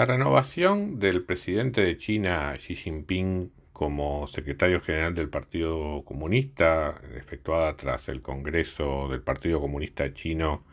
La 0.00 0.06
renovación 0.06 0.98
del 0.98 1.24
presidente 1.24 1.82
de 1.82 1.98
China, 1.98 2.54
Xi 2.56 2.74
Jinping, 2.74 3.52
como 3.70 4.26
secretario 4.28 4.80
general 4.80 5.14
del 5.14 5.28
Partido 5.28 6.02
Comunista, 6.06 6.98
efectuada 7.14 7.76
tras 7.76 8.08
el 8.08 8.22
Congreso 8.22 9.08
del 9.10 9.20
Partido 9.20 9.60
Comunista 9.60 10.14
Chino 10.14 10.64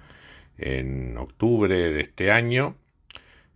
en 0.58 1.17
octubre 1.17 1.76
de 1.76 2.00
este 2.00 2.31
año, 2.31 2.77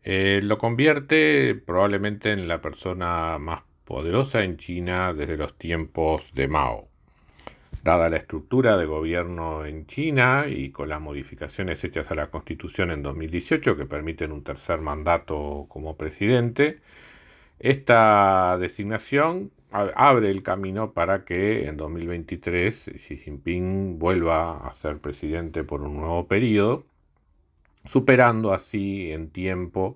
eh, 0.03 0.41
lo 0.44 0.57
convierte 0.57 1.55
probablemente 1.55 2.33
en 2.33 2.49
la 2.49 2.59
persona 2.59 3.38
más 3.39 3.61
poderosa 3.85 4.44
en 4.44 4.58
China 4.58 5.13
desde 5.13 5.38
los 5.38 5.58
tiempos 5.58 6.33
de 6.33 6.49
Mao. 6.49 6.91
Dada 7.84 8.09
la 8.09 8.17
estructura 8.17 8.77
de 8.77 8.85
gobierno 8.85 9.66
en 9.66 9.88
China 9.88 10.45
y 10.48 10.70
con 10.70 10.89
las 10.89 11.02
modificaciones 11.02 11.84
hechas 11.84 12.12
a 12.12 12.16
la 12.16 12.30
Constitución 12.30 12.91
en 12.91 13.02
2018 13.02 13.76
que 13.76 13.85
permiten 13.85 14.31
un 14.31 14.44
tercer 14.44 14.81
mandato 14.81 15.66
como 15.67 15.98
presidente, 15.98 16.80
esta 17.59 18.58
designación 18.59 19.52
abre 19.72 20.31
el 20.31 20.44
camino 20.44 20.94
para 20.94 21.23
que 21.25 21.67
en 21.67 21.78
2023 21.78 22.92
Xi 22.97 23.17
Jinping 23.17 24.00
vuelva 24.00 24.67
a 24.67 24.73
ser 24.73 25.00
presidente 25.00 25.64
por 25.64 25.81
un 25.81 25.95
nuevo 25.95 26.27
periodo, 26.27 26.86
superando 27.86 28.53
así 28.53 29.11
en 29.11 29.30
tiempo 29.30 29.95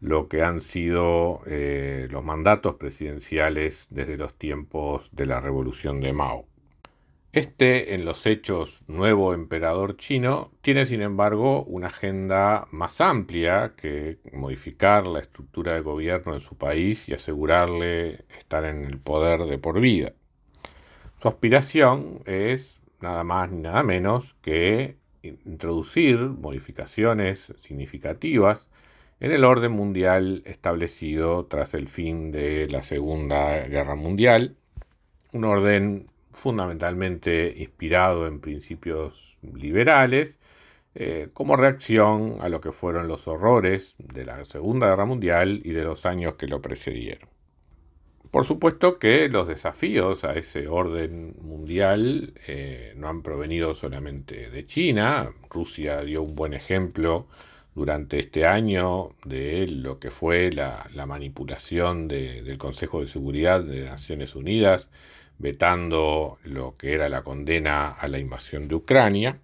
lo 0.00 0.28
que 0.28 0.42
han 0.42 0.60
sido 0.60 1.42
eh, 1.46 2.08
los 2.10 2.24
mandatos 2.24 2.76
presidenciales 2.76 3.86
desde 3.90 4.16
los 4.16 4.34
tiempos 4.34 5.10
de 5.12 5.26
la 5.26 5.40
revolución 5.40 6.00
de 6.00 6.12
Mao. 6.12 6.49
Este, 7.32 7.94
en 7.94 8.04
los 8.04 8.26
hechos, 8.26 8.82
nuevo 8.88 9.34
emperador 9.34 9.96
chino 9.96 10.50
tiene, 10.62 10.84
sin 10.86 11.00
embargo, 11.00 11.62
una 11.62 11.86
agenda 11.86 12.66
más 12.72 13.00
amplia 13.00 13.74
que 13.76 14.18
modificar 14.32 15.06
la 15.06 15.20
estructura 15.20 15.74
de 15.74 15.80
gobierno 15.80 16.34
en 16.34 16.40
su 16.40 16.56
país 16.56 17.08
y 17.08 17.14
asegurarle 17.14 18.24
estar 18.36 18.64
en 18.64 18.84
el 18.84 18.98
poder 18.98 19.44
de 19.44 19.58
por 19.58 19.80
vida. 19.80 20.12
Su 21.22 21.28
aspiración 21.28 22.20
es 22.26 22.80
nada 23.00 23.22
más 23.22 23.48
ni 23.50 23.60
nada 23.60 23.84
menos 23.84 24.34
que 24.42 24.96
introducir 25.22 26.18
modificaciones 26.18 27.52
significativas 27.58 28.68
en 29.20 29.30
el 29.30 29.44
orden 29.44 29.70
mundial 29.72 30.42
establecido 30.46 31.46
tras 31.46 31.74
el 31.74 31.86
fin 31.86 32.32
de 32.32 32.68
la 32.68 32.82
Segunda 32.82 33.60
Guerra 33.68 33.94
Mundial, 33.94 34.56
un 35.32 35.44
orden 35.44 36.10
fundamentalmente 36.32 37.54
inspirado 37.56 38.26
en 38.26 38.40
principios 38.40 39.38
liberales, 39.42 40.38
eh, 40.94 41.28
como 41.32 41.56
reacción 41.56 42.38
a 42.40 42.48
lo 42.48 42.60
que 42.60 42.72
fueron 42.72 43.08
los 43.08 43.28
horrores 43.28 43.94
de 43.98 44.24
la 44.24 44.44
Segunda 44.44 44.88
Guerra 44.88 45.04
Mundial 45.04 45.60
y 45.64 45.70
de 45.70 45.84
los 45.84 46.06
años 46.06 46.34
que 46.34 46.48
lo 46.48 46.60
precedieron. 46.60 47.28
Por 48.30 48.44
supuesto 48.44 48.98
que 48.98 49.28
los 49.28 49.48
desafíos 49.48 50.24
a 50.24 50.34
ese 50.34 50.68
orden 50.68 51.34
mundial 51.40 52.34
eh, 52.46 52.92
no 52.96 53.08
han 53.08 53.22
provenido 53.22 53.74
solamente 53.74 54.50
de 54.50 54.66
China. 54.66 55.32
Rusia 55.48 56.02
dio 56.02 56.22
un 56.22 56.36
buen 56.36 56.54
ejemplo 56.54 57.26
durante 57.74 58.20
este 58.20 58.46
año 58.46 59.16
de 59.24 59.66
lo 59.66 59.98
que 59.98 60.10
fue 60.10 60.52
la, 60.52 60.88
manipulación 61.06 62.06
del 62.08 62.58
Consejo 62.58 63.00
de 63.00 63.08
Seguridad 63.08 63.62
de 63.62 63.84
Naciones 63.84 64.34
Unidas 64.36 64.88
vetando 65.40 66.38
lo 66.44 66.76
que 66.76 66.94
era 66.94 67.08
la 67.08 67.22
condena 67.22 67.88
a 67.90 68.08
la 68.08 68.18
invasión 68.18 68.68
de 68.68 68.74
Ucrania, 68.76 69.40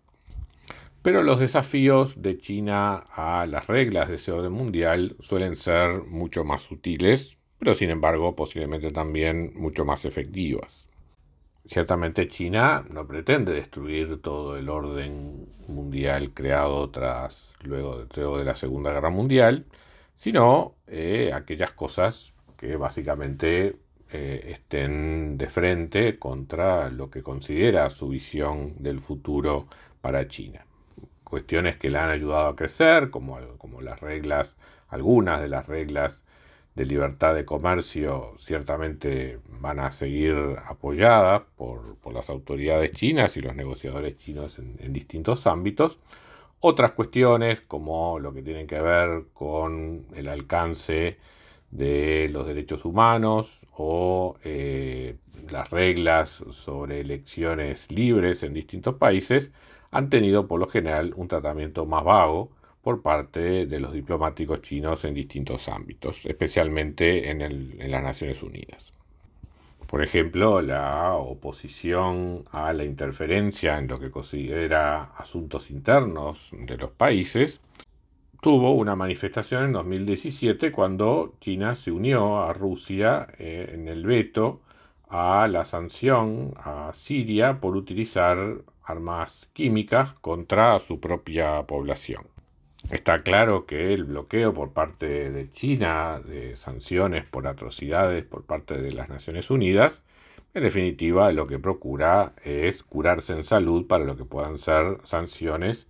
pero 1.03 1.23
los 1.23 1.41
desafíos 1.41 2.21
de 2.21 2.37
China 2.39 2.97
a 3.11 3.47
las 3.47 3.67
reglas 3.67 4.09
de 4.09 4.17
ese 4.17 4.33
orden 4.33 4.53
mundial 4.53 5.17
suelen 5.21 5.57
ser 5.57 6.03
mucho 6.03 6.45
más 6.45 6.63
sutiles, 6.63 7.39
pero 7.59 7.75
sin 7.75 7.91
embargo 7.91 8.37
posiblemente 8.37 8.91
también 8.93 9.53
mucho 9.55 9.85
más 9.85 10.05
efectivas. 10.05 10.87
Ciertamente 11.65 12.29
China 12.29 12.85
no 12.91 13.07
pretende 13.07 13.53
destruir 13.53 14.21
todo 14.21 14.57
el 14.57 14.69
orden 14.69 15.49
mundial 15.67 16.33
creado 16.33 16.91
tras 16.91 17.55
luego, 17.63 18.05
de 18.05 18.45
la 18.45 18.55
Segunda 18.55 18.93
Guerra 18.93 19.11
Mundial, 19.11 19.67
sino 20.17 20.77
eh, 20.87 21.33
aquellas 21.35 21.73
cosas 21.73 22.35
que 22.57 22.77
básicamente 22.77 23.77
eh, 24.13 24.53
estén 24.53 25.37
de 25.37 25.49
frente 25.49 26.19
contra 26.19 26.91
lo 26.91 27.11
que 27.11 27.23
considera 27.23 27.91
su 27.91 28.09
visión 28.09 28.75
del 28.79 29.01
futuro 29.01 29.67
para 30.01 30.29
China. 30.29 30.65
Cuestiones 31.25 31.77
que 31.77 31.91
la 31.91 32.05
han 32.05 32.11
ayudado 32.11 32.49
a 32.49 32.57
crecer, 32.57 33.11
como, 33.11 33.39
como 33.59 33.83
las 33.83 34.01
reglas, 34.01 34.57
algunas 34.89 35.41
de 35.41 35.49
las 35.49 35.67
reglas 35.67 36.23
de 36.77 36.85
libertad 36.85 37.35
de 37.35 37.45
comercio 37.45 38.35
ciertamente 38.39 39.41
van 39.49 39.81
a 39.81 39.91
seguir 39.93 40.37
apoyadas 40.67 41.43
por, 41.57 41.97
las 42.13 42.31
autoridades 42.31 42.93
chinas 42.93 43.37
y 43.37 43.41
los 43.41 43.57
negociadores 43.57 44.17
chinos 44.19 44.59
en, 44.59 44.77
en, 44.79 44.93
distintos 44.93 45.47
ámbitos. 45.47 45.99
Otras 46.61 46.93
cuestiones 46.93 47.61
como 47.61 48.19
lo 48.21 48.33
que 48.33 48.43
tienen 48.43 48.67
que 48.67 48.81
ver 48.81 49.25
con 49.35 50.07
el 50.15 50.29
alcance 50.29 51.19
de 51.71 52.29
los 52.31 52.47
derechos 52.47 52.85
humanos 52.85 53.67
o 53.77 54.37
eh, 54.45 55.17
las 55.51 55.71
reglas 55.71 56.43
sobre 56.51 57.01
elecciones 57.01 57.91
libres 57.91 58.43
en 58.43 58.55
distintos 58.55 58.95
países 58.95 59.53
han 59.91 60.11
tenido 60.11 60.47
por 60.47 60.61
lo 60.61 60.69
general 60.69 61.13
un 61.17 61.29
tratamiento 61.29 61.87
más 61.87 62.05
vago 62.05 62.51
por 62.83 63.03
parte 63.03 63.67
de 63.67 63.81
los 63.81 63.93
diplomáticos 63.93 64.63
chinos 64.63 65.05
en 65.05 65.15
distintos 65.15 65.69
ámbitos, 65.69 66.25
especialmente 66.25 67.31
en, 67.31 67.43
en 67.43 67.91
las 67.91 68.03
Naciones 68.03 68.43
Unidas. 68.43 68.93
Por 69.87 70.03
ejemplo, 70.03 70.63
la 70.63 71.15
oposición 71.15 72.45
a 72.51 72.73
la 72.73 72.85
interferencia 72.85 73.79
en 73.79 73.87
lo 73.87 74.01
que 74.01 74.11
considera 74.11 75.13
asuntos 75.17 75.71
internos 75.71 76.51
de 76.53 76.77
los 76.77 76.91
países 76.91 77.61
tuvo 78.47 78.71
una 78.77 78.95
manifestación 78.95 79.65
en 79.65 79.73
2017 79.73 80.71
cuando 80.71 81.35
China 81.41 81.75
se 81.75 81.91
unió 81.91 82.45
a 82.45 82.53
Rusia 82.53 83.27
eh, 83.41 83.73
en 83.75 83.89
el 83.89 84.07
veto 84.07 84.61
a 85.09 85.49
la 85.49 85.65
sanción 85.65 86.55
a 86.57 86.93
Siria 86.95 87.59
por 87.61 87.75
utilizar 87.75 88.39
armas 88.85 89.49
químicas 89.53 90.13
contra 90.21 90.79
su 90.79 91.01
propia 91.01 91.61
población. 91.65 92.23
Está 92.89 93.25
claro 93.25 93.67
que 93.67 93.93
el 93.93 94.05
bloqueo 94.05 94.55
por 94.55 94.71
parte 94.71 95.33
de 95.33 95.51
China 95.51 96.21
de 96.25 96.57
sanciones 96.57 97.25
por 97.25 97.49
atrocidades 97.49 98.25
por 98.25 98.45
parte 98.45 98.81
de 98.81 98.93
las 98.93 99.09
Naciones 99.09 99.51
Unidas, 99.51 100.05
en 100.55 100.63
definitiva 100.63 101.33
lo 101.33 101.49
que 101.49 101.59
procura 101.59 102.35
es 102.45 102.85
curarse 102.85 103.33
en 103.33 103.43
salud 103.43 103.89
para 103.89 104.05
lo 104.05 104.17
que 104.17 104.25
puedan 104.25 104.59
ser 104.59 104.99
sanciones 105.03 105.89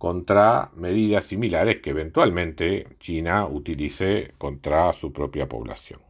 contra 0.00 0.70
medidas 0.76 1.26
similares 1.26 1.82
que 1.82 1.90
eventualmente 1.90 2.88
China 3.00 3.46
utilice 3.46 4.32
contra 4.38 4.94
su 4.94 5.12
propia 5.12 5.46
población. 5.46 6.00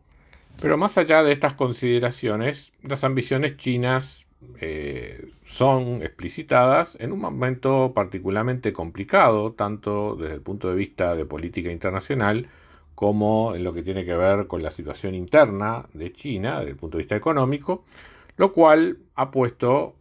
Pero 0.63 0.79
más 0.79 0.97
allá 0.97 1.25
de 1.25 1.33
estas 1.33 1.55
consideraciones, 1.55 2.73
las 2.85 3.03
ambiciones 3.03 3.57
chinas 3.57 4.29
eh, 4.61 5.33
son 5.43 6.03
explicitadas 6.03 6.97
en 7.01 7.11
un 7.11 7.19
momento 7.19 7.91
particularmente 7.93 8.73
complicado, 8.73 9.55
tanto 9.55 10.15
desde 10.15 10.35
el 10.35 10.41
punto 10.41 10.71
de 10.71 10.77
vista 10.77 11.17
de 11.17 11.25
política 11.25 11.73
internacional 11.73 12.47
como 12.95 13.57
en 13.57 13.65
lo 13.65 13.73
que 13.73 13.83
tiene 13.83 14.05
que 14.05 14.15
ver 14.15 14.47
con 14.47 14.63
la 14.63 14.71
situación 14.71 15.17
interna 15.17 15.87
de 15.95 16.13
China, 16.13 16.61
desde 16.61 16.71
el 16.71 16.77
punto 16.77 16.97
de 16.97 17.03
vista 17.03 17.17
económico, 17.17 17.83
lo 18.37 18.53
cual 18.53 18.99
ha 19.17 19.33
puesto 19.33 19.97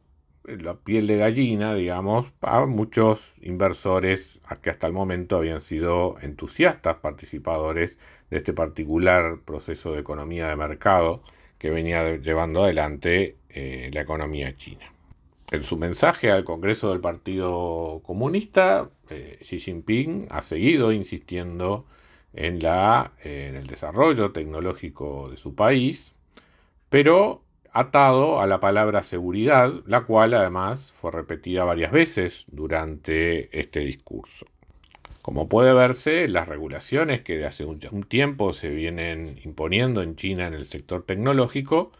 la 0.58 0.76
piel 0.76 1.08
de 1.08 1.18
gallina, 1.18 1.74
digamos, 1.74 2.28
a 2.42 2.66
muchos 2.66 3.36
inversores 3.42 4.40
que 4.62 4.70
hasta 4.70 4.88
el 4.88 4.94
momento 4.94 5.38
habían 5.38 5.62
sido 5.62 6.18
entusiastas 6.22 6.98
participadores 6.98 7.98
de 8.30 8.38
este 8.38 8.54
particular 8.54 9.40
proceso 9.46 9.94
de 9.94 10.00
economía 10.00 10.48
de 10.48 10.56
mercado 10.56 11.24
que 11.58 11.70
venía 11.70 12.18
llevando 12.18 12.64
adelante 12.64 13.38
eh, 13.50 13.90
la 13.94 14.02
economía 14.02 14.56
china. 14.56 14.92
En 15.52 15.64
su 15.64 15.78
mensaje 15.78 16.32
al 16.32 16.44
Congreso 16.44 16.92
del 16.92 17.02
Partido 17.02 18.02
Comunista, 18.04 18.90
eh, 19.10 19.40
Xi 19.42 19.60
Jinping 19.60 20.28
ha 20.30 20.42
seguido 20.42 20.92
insistiendo 20.92 21.86
en, 22.34 22.60
la, 22.60 23.14
en 23.24 23.56
el 23.56 23.68
desarrollo 23.68 24.32
tecnológico 24.32 25.30
de 25.32 25.38
su 25.38 25.56
país, 25.56 26.14
pero 26.90 27.42
atado 27.74 28.40
a 28.42 28.48
la 28.48 28.60
palabra 28.60 29.04
seguridad, 29.04 29.72
la 29.86 30.02
cual 30.02 30.34
además 30.34 30.92
fue 30.94 31.12
repetida 31.12 31.64
varias 31.64 31.92
veces 31.92 32.46
durante 32.48 33.58
este 33.58 33.82
discurso. 33.82 34.46
Como 35.22 35.50
puede 35.50 35.74
verse, 35.74 36.28
las 36.28 36.48
regulaciones 36.48 37.22
que 37.22 37.38
de 37.38 37.46
hace 37.46 37.66
un, 37.66 37.80
tiempo 38.08 38.54
se 38.54 38.70
vienen 38.70 39.40
imponiendo 39.44 40.02
en 40.02 40.16
China 40.16 40.48
en 40.48 40.54
el 40.54 40.66
sector 40.66 41.04
tecnológico 41.04 41.92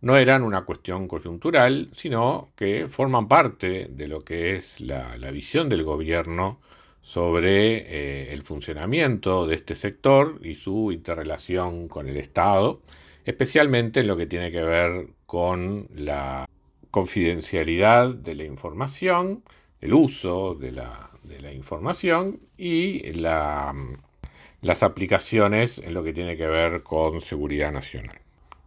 no 0.00 0.18
eran 0.18 0.42
una 0.42 0.66
cuestión 0.66 1.08
coyuntural, 1.08 1.88
sino 1.92 2.50
que 2.56 2.88
forman 2.88 3.26
parte 3.26 3.86
de 3.88 4.06
lo 4.06 4.20
que 4.20 4.56
es 4.56 4.78
la, 4.80 5.16
visión 5.30 5.70
del 5.70 5.82
gobierno 5.82 6.60
sobre 7.04 7.76
eh, 7.76 8.32
el 8.32 8.42
funcionamiento 8.42 9.46
de 9.46 9.56
este 9.56 9.74
sector 9.74 10.40
y 10.42 10.54
su 10.54 10.90
interrelación 10.90 11.86
con 11.86 12.08
el 12.08 12.16
Estado, 12.16 12.80
especialmente 13.26 14.00
en 14.00 14.06
lo 14.06 14.16
que 14.16 14.26
tiene 14.26 14.50
que 14.50 14.62
ver 14.62 15.08
con 15.26 15.86
la 15.94 16.48
confidencialidad 16.90 18.08
de 18.08 18.34
la 18.34 18.44
información, 18.44 19.44
el 19.82 19.92
uso 19.92 20.54
de 20.54 20.72
la, 20.72 21.10
información 21.52 22.40
y 22.56 23.12
las 23.12 24.82
aplicaciones 24.82 25.76
en 25.76 25.92
lo 25.92 26.02
que 26.02 26.14
tiene 26.14 26.38
que 26.38 26.46
ver 26.46 26.82
con 26.82 27.20
seguridad 27.20 27.70
nacional. 27.70 28.18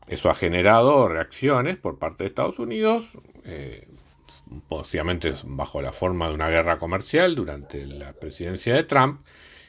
Eso 0.07 0.29
ha 0.29 0.35
generado 0.35 1.07
reacciones 1.07 1.77
por 1.77 1.97
parte 1.97 2.23
de 2.23 2.29
Estados 2.29 2.59
Unidos, 2.59 3.17
eh, 3.45 3.87
posiblemente 4.67 5.33
bajo 5.45 5.81
la 5.81 5.93
forma 5.93 6.27
de 6.27 6.35
una 6.35 6.49
guerra 6.49 6.79
comercial 6.79 7.35
durante 7.35 7.85
la 7.85 8.13
presidencia 8.13 8.73
de 8.73 8.83
Trump, 8.83 9.21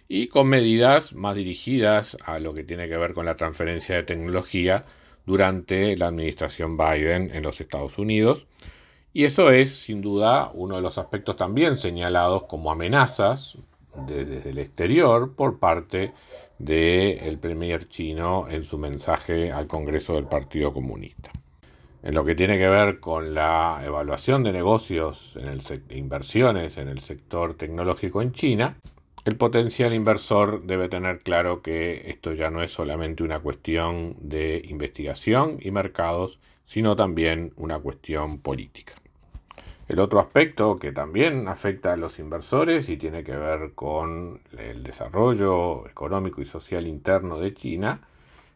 y 0.08 0.28
con 0.28 0.48
medidas 0.48 1.12
más 1.12 1.36
dirigidas 1.36 2.16
a 2.24 2.38
lo 2.38 2.54
que 2.54 2.64
tiene 2.64 2.88
que 2.88 2.96
ver 2.96 3.12
con 3.12 3.26
la 3.26 3.36
transferencia 3.36 3.94
de 3.94 4.04
tecnología 4.04 4.84
durante 5.26 5.94
la 5.96 6.06
administración 6.06 6.78
Biden 6.78 7.30
en 7.34 7.42
los 7.42 7.60
Estados 7.60 7.98
Unidos. 7.98 8.46
Y 9.12 9.24
eso 9.24 9.50
es, 9.50 9.76
sin 9.76 10.00
duda, 10.00 10.50
uno 10.54 10.76
de 10.76 10.82
los 10.82 10.96
aspectos 10.96 11.36
también 11.36 11.76
señalados 11.76 12.44
como 12.44 12.70
amenazas 12.70 13.58
desde 14.06 14.48
el 14.48 14.58
exterior 14.58 15.34
por 15.34 15.58
parte 15.58 16.12
del 16.58 17.38
premier 17.38 17.88
chino 17.88 18.48
en 18.48 18.64
su 18.64 18.78
mensaje 18.78 19.52
al 19.52 19.66
Congreso 19.66 20.14
del 20.14 20.24
Partido 20.24 20.72
Comunista. 20.72 21.30
En 22.02 22.14
lo 22.14 22.24
que 22.24 22.34
tiene 22.34 22.58
que 22.58 22.68
ver 22.68 23.00
con 23.00 23.34
la 23.34 23.80
evaluación 23.84 24.44
de 24.44 24.52
negocios, 24.52 25.36
en 25.36 25.48
el 25.48 25.62
inversiones 25.90 26.78
en 26.78 26.88
el 26.88 27.00
sector 27.00 27.54
tecnológico 27.54 28.22
en 28.22 28.32
China, 28.32 28.76
el 29.24 29.36
potencial 29.36 29.92
inversor 29.92 30.62
debe 30.62 30.88
tener 30.88 31.18
claro 31.18 31.60
que 31.60 32.08
esto 32.08 32.32
ya 32.32 32.50
no 32.50 32.62
es 32.62 32.72
solamente 32.72 33.24
una 33.24 33.40
cuestión 33.40 34.16
de 34.20 34.62
investigación 34.68 35.58
y 35.60 35.70
mercados, 35.70 36.38
sino 36.66 36.94
también 36.94 37.52
una 37.56 37.78
cuestión 37.78 38.38
política. 38.38 38.94
El 39.88 39.98
otro 39.98 40.20
aspecto 40.20 40.78
que 40.78 40.92
también 40.92 41.48
afecta 41.48 41.94
a 41.94 41.96
los 41.96 42.18
inversores 42.18 42.88
y 42.88 42.96
tiene 42.96 43.24
que 43.24 43.36
ver 43.36 43.72
con 43.74 44.40
el 44.56 44.82
desarrollo 44.82 45.86
económico 45.88 46.40
y 46.40 46.46
social 46.46 46.86
interno 46.86 47.38
de 47.38 47.54
China, 47.54 48.00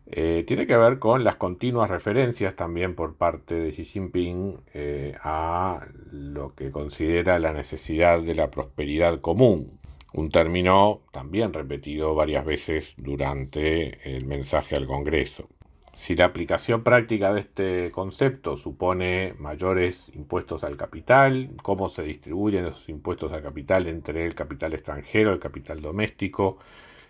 eh, 0.07 0.45
tiene 0.47 0.67
que 0.67 0.77
ver 0.77 0.99
con 0.99 1.25
las 1.25 1.37
continuas 1.37 1.89
referencias 1.91 2.57
también 2.57 2.95
por 2.95 3.15
parte 3.17 3.55
de 3.55 3.73
Xi 3.73 3.85
Jinping 3.85 4.59
eh, 4.75 5.17
a 5.23 5.87
lo 6.11 6.55
que 6.55 6.71
considera 6.71 7.39
la 7.39 7.53
necesidad 7.53 8.21
de 8.21 8.35
la 8.35 8.51
prosperidad 8.51 9.21
común 9.21 9.79
un 10.15 10.31
término 10.31 11.01
también 11.11 11.53
repetido 11.53 12.15
varias 12.15 12.45
veces 12.45 12.95
durante 12.97 14.17
el 14.17 14.27
mensaje 14.27 14.77
al 14.77 14.87
Congreso. 14.87 15.49
Si 15.95 16.15
la 16.15 16.27
aplicación 16.27 16.83
práctica 16.83 17.33
de 17.33 17.41
este 17.41 17.91
concepto 17.91 18.57
supone 18.57 19.35
mayores 19.39 20.11
impuestos 20.15 20.65
al 20.65 20.77
capital, 20.77 21.51
cómo 21.63 21.89
se 21.89 22.03
distribuyen 22.03 22.67
esos 22.67 22.89
impuestos 22.89 23.33
al 23.33 23.43
capital 23.43 23.87
entre 23.87 24.25
el 24.27 24.35
capital 24.35 24.73
extranjero, 24.73 25.33
el 25.33 25.39
capital 25.39 25.81
doméstico, 25.83 26.59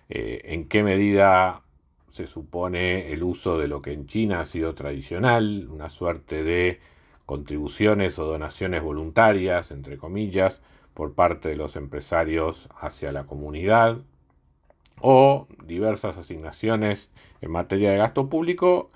eh, 0.08 0.42
en 0.44 0.68
qué 0.68 0.82
medida 0.82 1.61
se 2.12 2.26
supone 2.26 3.12
el 3.12 3.22
uso 3.22 3.58
de 3.58 3.68
lo 3.68 3.82
que 3.82 3.92
en 3.92 4.06
China 4.06 4.40
ha 4.40 4.46
sido 4.46 4.74
tradicional, 4.74 5.68
una 5.70 5.90
suerte 5.90 6.44
de 6.44 6.80
contribuciones 7.26 8.18
o 8.18 8.26
donaciones 8.26 8.82
voluntarias, 8.82 9.70
entre 9.70 9.96
comillas, 9.98 10.60
por 10.94 11.14
parte 11.14 11.48
de 11.48 11.56
los 11.56 11.76
empresarios 11.76 12.68
hacia 12.78 13.12
la 13.12 13.24
comunidad 13.24 13.98
o 15.00 15.48
diversas 15.64 16.16
asignaciones 16.18 17.10
en 17.40 17.50
materia 17.50 17.90
de 17.90 17.98
gasto 17.98 18.28
público 18.28 18.90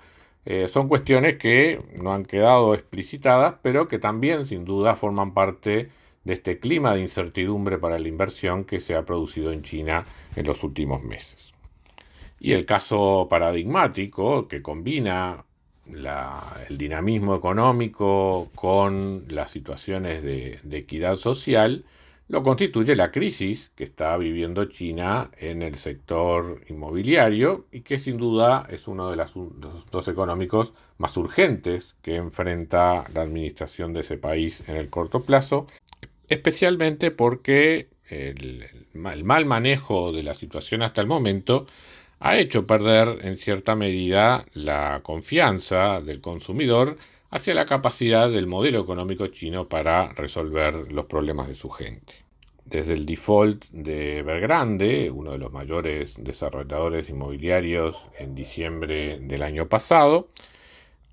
eh, 0.45 0.69
son 0.69 0.87
cuestiones 0.87 1.37
que 1.37 1.81
no 1.95 2.13
han 2.13 2.23
quedado 2.23 2.73
explicitadas, 2.73 3.55
pero 3.61 3.89
que 3.89 3.99
también 3.99 4.45
sin 4.45 4.63
duda 4.63 4.95
forman 4.95 5.33
parte 5.33 5.89
de 6.23 6.33
este 6.33 6.59
clima 6.59 6.93
de 6.93 7.01
incertidumbre 7.01 7.77
para 7.77 7.99
la 7.99 8.07
inversión 8.07 8.63
que 8.63 8.79
se 8.79 8.95
ha 8.95 9.03
producido 9.03 9.51
en 9.51 9.61
China 9.63 10.05
en 10.37 10.45
los 10.45 10.63
últimos 10.63 11.03
meses. 11.03 11.56
Y 12.39 12.53
el 12.53 12.65
caso 12.65 13.27
paradigmático 13.29 14.47
que 14.47 14.61
combina 14.61 15.43
el 16.69 16.77
dinamismo 16.77 17.35
económico 17.35 18.49
con 18.55 19.23
las 19.29 19.51
situaciones 19.51 20.23
de, 20.23 20.59
equidad 20.71 21.15
social 21.15 21.85
lo 22.27 22.43
constituye 22.43 22.95
la 22.95 23.09
crisis 23.09 23.71
que 23.73 23.85
está 23.85 24.17
viviendo 24.17 24.65
China 24.65 25.31
en 25.37 25.61
el 25.61 25.77
sector 25.77 26.61
inmobiliario 26.67 27.67
y 27.71 27.81
que 27.81 27.99
sin 27.99 28.17
duda 28.17 28.67
es 28.69 28.87
uno 28.89 29.09
de 29.09 29.15
los 29.15 29.27
asuntos 29.27 30.07
económicos 30.09 30.73
más 30.97 31.15
urgentes 31.15 31.95
que 32.01 32.15
enfrenta 32.15 33.05
la 33.13 33.21
administración 33.21 33.93
de 33.93 34.01
ese 34.01 34.17
país 34.17 34.61
en 34.67 34.75
el 34.75 34.89
corto 34.89 35.23
plazo, 35.23 35.67
especialmente 36.27 37.11
porque 37.11 37.87
el 38.09 38.65
mal 38.93 39.45
manejo 39.45 40.11
de 40.11 40.23
la 40.23 40.35
situación 40.35 40.81
hasta 40.81 40.99
el 40.99 41.07
momento 41.07 41.65
ha 42.19 42.37
hecho 42.37 42.65
perder 42.65 43.25
en 43.25 43.37
cierta 43.37 43.75
medida 43.75 44.45
la 44.53 45.01
confianza 45.03 46.01
del 46.01 46.21
consumidor 46.21 46.97
hacia 47.29 47.53
la 47.53 47.65
capacidad 47.65 48.29
del 48.29 48.47
modelo 48.47 48.79
económico 48.79 49.27
chino 49.27 49.67
para 49.67 50.13
resolver 50.13 50.91
los 50.91 51.05
problemas 51.05 51.47
de 51.47 51.55
su 51.55 51.69
gente. 51.69 52.15
Desde 52.65 52.93
el 52.93 53.05
default 53.05 53.65
de 53.71 54.19
Evergrande, 54.19 55.09
uno 55.09 55.31
de 55.31 55.37
los 55.37 55.53
mayores 55.53 56.15
desarrolladores 56.17 57.09
inmobiliarios 57.09 57.97
en 58.17 58.35
diciembre 58.35 59.19
del 59.21 59.43
año 59.43 59.67
pasado, 59.67 60.27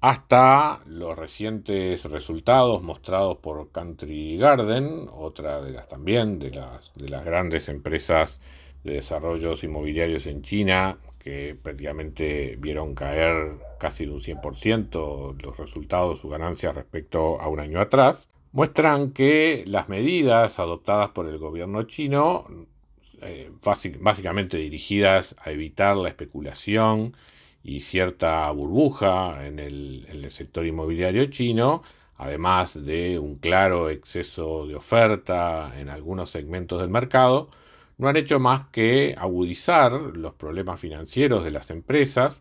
hasta 0.01 0.81
los 0.87 1.17
recientes 1.17 2.05
resultados 2.05 2.83
mostrados 2.83 3.39
por 3.39 3.71
Country 3.71 4.37
Garden, 4.37 5.09
otra 5.13 5.63
de 5.63 5.71
las 5.71 5.89
también 5.89 6.39
de 6.39 6.51
las, 6.51 6.93
de 6.95 7.09
las 7.09 7.25
grandes 7.25 7.69
empresas 7.69 8.41
de 8.85 8.95
desarrollos 8.95 9.65
inmobiliarios 9.65 10.27
en 10.27 10.43
China 10.43 10.99
que 11.25 11.57
prácticamente 11.61 12.57
vieron 12.59 12.95
caer 12.95 13.55
casi 13.79 14.05
de 14.05 14.13
un 14.13 14.21
100% 14.21 15.43
los 15.43 15.57
resultados, 15.57 16.19
sus 16.19 16.31
ganancias 16.31 16.75
respecto 16.75 17.41
a 17.41 17.49
un 17.49 17.61
año 17.61 17.81
atrás, 17.81 18.29
muestran 18.53 19.13
que 19.13 19.65
las 19.67 19.89
medidas 19.89 20.59
adoptadas 20.59 21.11
por 21.11 21.27
el 21.27 21.39
gobierno 21.39 21.85
chino, 21.85 22.47
eh, 23.23 23.51
básicamente 24.01 24.59
dirigidas 24.59 25.35
a 25.43 25.51
evitar 25.51 25.97
la 25.97 26.11
especulación 26.11 27.17
y 27.63 27.81
cierta 27.81 28.51
burbuja 28.51 29.47
en 29.47 29.59
el, 29.59 30.07
en 30.11 30.25
el 30.25 30.31
sector 30.31 30.67
inmobiliario 30.67 31.25
chino, 31.27 31.83
además 32.17 32.85
de 32.85 33.19
un 33.19 33.37
claro 33.37 33.89
exceso 33.89 34.67
de 34.67 34.75
oferta 34.75 35.73
en 35.81 35.89
algunos 35.89 36.29
segmentos 36.29 36.81
del 36.83 36.91
mercado, 36.91 37.49
no 37.99 38.09
han 38.09 38.17
hecho 38.17 38.41
más 38.41 38.69
que 38.69 39.15
agudizar 39.19 39.93
los 39.93 40.35
problemas 40.35 40.81
financieros 40.81 41.45
de 41.45 41.51
las 41.51 41.71
empresas 41.71 42.41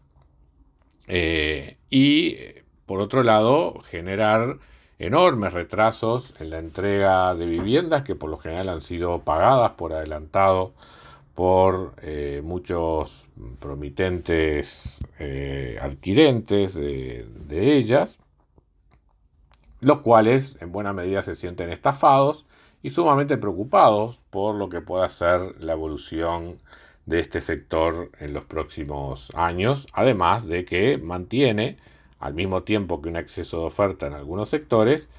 eh, 1.07 1.77
y, 1.89 2.38
por 2.86 3.01
otro 3.01 3.24
lado, 3.24 3.81
generar 3.81 4.57
enormes 5.00 5.53
retrasos 5.53 6.33
en 6.39 6.50
la 6.50 6.60
entrega 6.60 7.36
de 7.36 7.45
viviendas 7.45 8.03
que 8.03 8.15
por 8.15 8.29
lo 8.29 8.38
general 8.38 8.69
han 8.69 8.81
sido 8.81 9.22
pagadas 9.24 9.72
por 9.72 9.93
adelantado 9.93 10.74
por 11.36 11.95
eh, 12.01 12.41
muchos 12.43 13.25
promitentes 13.60 15.00
eh, 15.19 15.79
adquirentes 15.81 16.74
de, 16.75 17.27
de 17.48 17.75
ellas, 17.75 18.19
los 19.81 20.01
cuales 20.01 20.57
en 20.62 20.72
buena 20.72 20.93
medida 20.93 21.24
se 21.24 21.36
sienten 21.36 21.72
estafados 21.72 22.45
y 22.84 22.92
sumamente 22.92 23.38
preocupados 23.38 24.20
por 24.30 24.56
lo 24.56 24.70
que 24.70 24.82
pueda 24.82 25.10
ser 25.10 25.56
la 25.60 25.74
evolución 25.74 26.60
de 27.06 27.20
este 27.22 27.42
sector 27.42 28.12
en 28.20 28.34
los 28.34 28.44
próximos 28.44 29.32
años, 29.34 29.88
además 29.94 30.46
de 30.46 30.66
que 30.66 30.98
mantiene, 30.98 31.78
al 32.20 32.34
mismo 32.34 32.63
tiempo 32.63 33.02
que 33.02 33.10
un 33.10 33.18
exceso 33.18 33.60
de 33.60 33.66
oferta 33.66 34.08
en 34.08 34.13
algunos 34.13 34.50
sectores, 34.50 35.10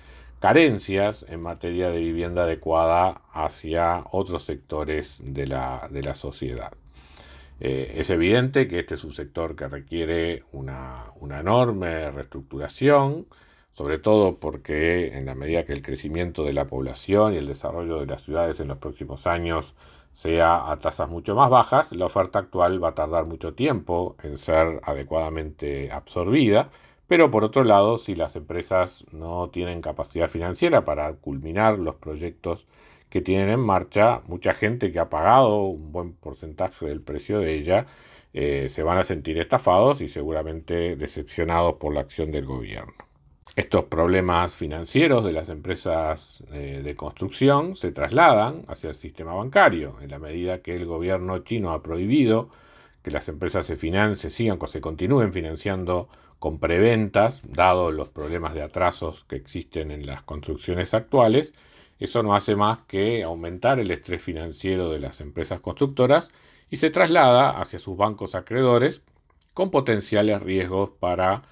carencias 0.41 1.25
en 1.29 1.41
materia 1.41 1.91
de 1.91 2.01
vivienda 2.01 2.45
adecuada 2.45 3.23
hacia 3.33 4.05
otros 4.11 4.45
sectores 4.45 5.17
de 5.21 5.47
la, 5.47 5.89
de 5.91 6.03
la 6.03 6.15
sociedad. 6.15 6.73
Eh, 7.61 7.95
es 7.97 8.11
evidente 8.11 8.69
que 8.69 8.81
este 8.81 8.97
es 8.97 9.05
un 9.05 9.13
sector 9.13 9.57
que 9.57 9.69
requiere 9.69 10.45
una, 10.53 11.05
una, 11.21 11.41
enorme 11.41 12.11
reestructuración, 12.11 13.27
sobre 13.75 13.99
todo 13.99 14.39
porque 14.39 15.17
en 15.19 15.27
la 15.27 15.35
medida 15.35 15.65
que 15.65 15.73
el 15.73 15.83
crecimiento 15.83 16.45
de 16.45 16.53
la 16.55 16.67
población 16.67 17.35
y 17.35 17.37
el 17.39 17.47
desarrollo 17.49 18.01
de 18.01 18.07
las 18.07 18.23
ciudades 18.23 18.61
en 18.61 18.69
los 18.69 18.79
próximos 18.79 19.27
años 19.27 19.75
sea 20.13 20.71
a 20.71 20.79
tasas 20.79 21.09
mucho 21.11 21.35
más 21.35 21.51
bajas, 21.51 21.91
la 21.93 22.07
oferta 22.07 22.39
actual 22.39 22.83
va 22.83 22.91
a 22.91 22.95
tardar 22.95 23.27
mucho 23.27 23.55
tiempo 23.55 24.17
en 24.23 24.39
ser 24.39 24.81
adecuadamente 24.85 25.91
absorbida, 25.91 26.71
pero 27.09 27.31
por 27.31 27.45
otro 27.45 27.65
lado, 27.65 27.99
si 27.99 28.15
las 28.15 28.37
empresas 28.37 29.05
no 29.13 29.51
tienen 29.51 29.83
capacidad 29.83 30.31
financiera 30.31 30.85
para 30.85 31.13
culminar 31.15 31.79
los 31.79 31.97
proyectos 31.97 32.67
que 33.11 33.21
tienen 33.21 33.51
en 33.51 33.61
marcha, 33.61 34.23
mucha 34.27 34.55
gente 34.55 34.93
que 34.93 35.01
ha 35.01 35.11
pagado 35.11 35.63
un 35.65 35.93
buen 35.93 36.15
porcentaje 36.15 36.87
del 36.87 37.01
precio 37.03 37.41
de 37.41 37.55
ella 37.55 37.87
eh, 38.33 38.69
se 38.69 38.83
van 38.83 38.99
a 38.99 39.05
sentir 39.05 39.39
estafados 39.39 40.01
y 40.01 40.09
seguramente 40.09 40.97
decepcionados 40.97 41.75
por 41.77 41.95
la 41.95 42.01
acción 42.01 42.33
del 42.33 42.47
gobierno. 42.47 43.14
Estos 43.57 43.85
problemas 43.85 44.57
financieros 44.57 45.25
de 45.25 45.33
las 45.33 45.49
empresas 45.49 46.43
eh, 46.53 46.81
de 46.83 46.97
construcción 46.97 47.77
se 47.77 47.93
trasladan 47.93 48.65
hacia 48.67 48.89
el 48.89 48.97
sistema 48.97 49.33
bancario, 49.33 49.97
en 50.01 50.11
la 50.11 50.19
medida 50.19 50.61
que 50.61 50.75
el 50.75 50.87
gobierno 50.87 51.39
chino 51.39 51.71
ha 51.71 51.81
prohibido 51.81 52.49
que 53.05 53.13
las 53.13 53.29
empresas 53.29 53.67
se 53.67 53.77
financien, 53.77 54.33
sigan 54.33 54.59
o 54.61 54.67
se 54.67 54.81
continúen 54.81 55.33
financiando 55.33 56.09
con 56.41 56.59
preventas, 56.59 57.43
dado 57.47 57.93
los 57.93 58.09
problemas 58.09 58.55
de 58.55 58.63
atrasos 58.63 59.25
que 59.29 59.37
existen 59.37 59.93
en 59.93 60.05
las 60.05 60.23
construcciones 60.23 60.93
actuales, 60.93 61.55
eso 62.01 62.25
no 62.25 62.35
hace 62.35 62.57
más 62.57 62.79
que 62.89 63.23
aumentar 63.23 63.79
el 63.79 63.91
estrés 63.93 64.21
financiero 64.21 64.91
de 64.91 64.99
las 64.99 65.21
empresas 65.21 65.61
constructoras 65.61 66.29
y 66.71 66.79
se 66.79 66.91
traslada 66.91 67.51
hacia 67.51 67.79
sus 67.79 67.97
bancos 67.97 68.35
acreedores 68.35 69.03
con 69.53 69.71
potenciales 69.71 70.43
riesgos 70.43 70.91
para 70.99 71.43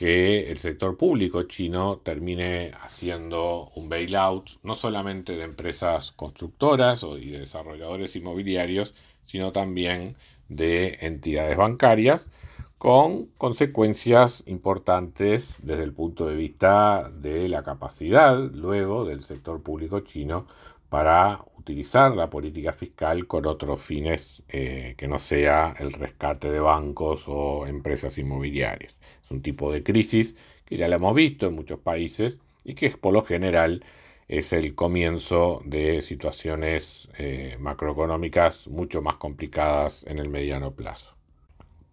que 0.00 0.50
el 0.50 0.58
sector 0.60 0.96
público 0.96 1.42
chino 1.42 1.98
termine 1.98 2.70
haciendo 2.80 3.70
un 3.74 3.90
bailout 3.90 4.52
no 4.62 4.74
solamente 4.74 5.36
de 5.36 5.44
empresas 5.44 6.10
constructoras 6.12 7.04
o 7.04 7.16
de 7.16 7.40
desarrolladores 7.40 8.16
inmobiliarios, 8.16 8.94
sino 9.24 9.52
también 9.52 10.16
de 10.48 10.96
entidades 11.02 11.54
bancarias, 11.58 12.28
con 12.78 13.26
consecuencias 13.36 14.42
importantes 14.46 15.44
desde 15.58 15.82
el 15.82 15.92
punto 15.92 16.26
de 16.26 16.34
vista 16.34 17.10
de 17.10 17.50
la 17.50 17.62
capacidad 17.62 18.38
luego 18.38 19.04
del 19.04 19.22
sector 19.22 19.62
público 19.62 20.00
chino 20.00 20.46
para 20.88 21.44
utilizar 21.60 22.16
la 22.16 22.28
política 22.30 22.72
fiscal 22.72 23.26
con 23.26 23.46
otros 23.46 23.80
fines 23.82 24.42
eh, 24.48 24.94
que 24.96 25.06
no 25.08 25.18
sea 25.18 25.74
el 25.78 25.92
rescate 25.92 26.50
de 26.50 26.60
bancos 26.60 27.24
o 27.26 27.66
empresas 27.66 28.18
inmobiliarias. 28.18 28.98
Es 29.22 29.30
un 29.30 29.42
tipo 29.42 29.72
de 29.72 29.82
crisis 29.82 30.36
que 30.64 30.76
ya 30.76 30.88
la 30.88 30.96
hemos 30.96 31.14
visto 31.14 31.46
en 31.46 31.54
muchos 31.54 31.78
países 31.78 32.38
y 32.64 32.74
que 32.74 32.90
por 32.90 33.12
lo 33.12 33.22
general 33.22 33.84
es 34.28 34.52
el 34.52 34.74
comienzo 34.74 35.60
de 35.64 36.02
situaciones 36.02 37.08
eh, 37.18 37.56
macroeconómicas 37.58 38.68
mucho 38.68 39.02
más 39.02 39.16
complicadas 39.16 40.04
en 40.06 40.18
el 40.18 40.28
mediano 40.28 40.72
plazo. 40.72 41.14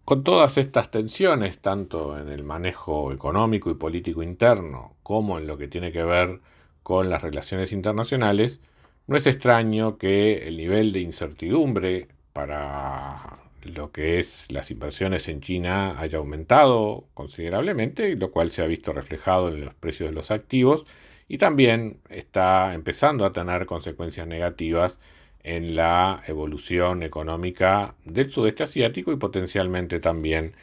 Con 0.04 0.24
todas 0.24 0.56
estas 0.56 0.90
tensiones, 0.90 1.58
tanto 1.58 2.18
en 2.18 2.28
el 2.28 2.42
manejo 2.42 3.12
económico 3.12 3.70
y 3.70 3.74
político 3.74 4.22
interno 4.22 4.94
como 5.02 5.38
en 5.38 5.46
lo 5.46 5.58
que 5.58 5.68
tiene 5.68 5.92
que 5.92 6.02
ver 6.02 6.40
con 6.82 7.10
las 7.10 7.20
relaciones 7.20 7.72
internacionales, 7.72 8.60
no 9.08 9.16
es 9.16 9.26
extraño 9.26 9.98
que 9.98 10.48
el 10.48 10.56
nivel 10.58 10.92
de 10.92 11.00
incertidumbre 11.00 12.08
para 12.32 13.38
lo 13.64 13.90
que 13.90 14.20
es 14.20 14.44
las 14.48 14.70
inversiones 14.70 15.28
en 15.28 15.40
China 15.40 15.98
haya 15.98 16.18
aumentado 16.18 17.06
considerablemente, 17.14 18.14
lo 18.16 18.30
cual 18.30 18.50
se 18.50 18.62
ha 18.62 18.66
visto 18.66 18.92
reflejado 18.92 19.48
en 19.48 19.64
los 19.64 19.74
precios 19.74 20.10
de 20.10 20.14
los 20.14 20.30
activos 20.30 20.86
y 21.26 21.38
también 21.38 22.00
está 22.10 22.74
empezando 22.74 23.24
a 23.24 23.32
tener 23.32 23.66
consecuencias 23.66 24.26
negativas 24.26 24.98
en 25.42 25.74
la 25.74 26.22
evolución 26.26 27.02
económica 27.02 27.94
del 28.04 28.30
sudeste 28.30 28.64
asiático 28.64 29.12
y 29.12 29.16
potencialmente 29.16 30.00
también 30.00 30.54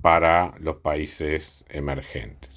para 0.00 0.54
los 0.58 0.76
países 0.78 1.64
emergentes. 1.68 2.51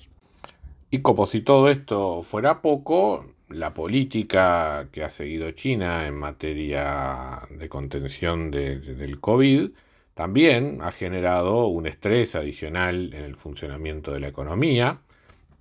Y 0.95 1.01
como 1.01 1.25
si 1.25 1.41
todo 1.41 1.67
esto 1.69 2.21
fuera 2.23 2.61
poco, 2.61 3.25
la 3.49 3.73
política 3.73 4.87
que 4.93 5.03
ha 5.03 5.09
seguido 5.09 5.51
China 5.51 6.07
en 6.07 6.15
materia 6.15 7.41
de 7.49 7.67
contención 7.67 8.49
del 8.49 9.19
COVID 9.19 9.71
también 10.13 10.79
ha 10.81 10.93
generado 10.93 11.67
un 11.67 11.85
estrés 11.85 12.33
adicional 12.35 13.13
en 13.13 13.23
el 13.25 13.35
funcionamiento 13.35 14.13
de 14.13 14.21
la 14.21 14.29
economía. 14.29 14.99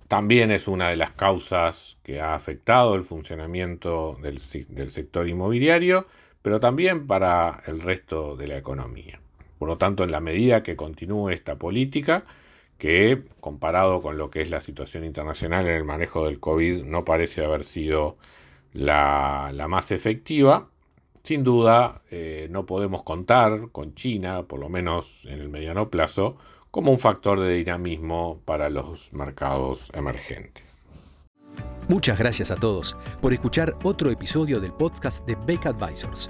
También 0.07 0.51
es 0.51 0.69
una 0.69 0.87
de 0.87 0.95
las 0.95 1.11
causas 1.11 1.97
que 2.01 2.21
ha 2.21 2.33
afectado 2.33 2.95
el 2.95 3.03
funcionamiento 3.03 4.17
del, 4.21 4.39
sector 4.39 5.27
inmobiliario, 5.27 6.07
pero 6.41 6.61
también 6.61 7.07
para 7.07 7.61
el 7.67 7.81
resto 7.81 8.37
de 8.37 8.47
la 8.47 8.57
economía. 8.57 9.19
Por 9.59 9.67
lo 9.67 9.77
tanto, 9.77 10.05
en 10.05 10.11
la 10.11 10.21
medida 10.21 10.63
que 10.63 10.77
continúe 10.77 11.31
esta 11.31 11.57
política, 11.57 12.23
que 12.77 13.23
comparado 13.39 14.01
con 14.01 14.17
lo 14.17 14.29
que 14.29 14.41
es 14.41 14.49
la 14.49 14.61
situación 14.61 15.05
internacional 15.05 15.67
en 15.67 15.75
el 15.75 15.85
manejo 15.85 16.25
del 16.25 16.39
COVID 16.39 16.83
no 16.83 17.05
parece 17.05 17.43
haber 17.43 17.63
sido 17.63 18.17
la, 18.73 19.51
más 19.69 19.91
efectiva, 19.91 20.67
sin 21.23 21.43
duda 21.43 22.01
eh, 22.11 22.47
no 22.51 22.65
podemos 22.65 23.03
contar 23.03 23.69
con 23.71 23.95
China, 23.95 24.43
por 24.43 24.59
lo 24.59 24.69
menos 24.69 25.21
en 25.23 25.39
el 25.39 25.49
mediano 25.49 25.89
plazo, 25.89 26.37
como 26.71 26.91
un 26.91 26.99
factor 26.99 27.39
de 27.39 27.53
dinamismo 27.53 28.41
para 28.43 28.69
los 28.69 29.13
mercados 29.13 29.89
emergentes. 29.93 30.65
Muchas 31.87 32.19
gracias 32.19 32.51
a 32.51 32.55
todos 32.55 32.97
por 33.21 33.31
escuchar 33.31 33.75
otro 33.83 34.11
episodio 34.11 34.59
del 34.59 34.73
podcast 34.73 35.25
de 35.25 35.37
Beck 35.45 35.67
Advisors. 35.67 36.29